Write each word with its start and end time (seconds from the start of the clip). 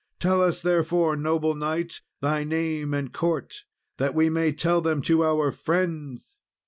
Tell 0.19 0.41
us, 0.41 0.63
therefore, 0.63 1.15
noble 1.15 1.53
knight, 1.53 2.01
thy 2.21 2.43
name 2.43 2.91
and 2.91 3.13
court, 3.13 3.65
that 3.97 4.15
we 4.15 4.31
may 4.31 4.51
tell 4.51 4.81
them 4.81 5.03
to 5.03 5.23
our 5.23 5.51
friends!" 5.51 6.33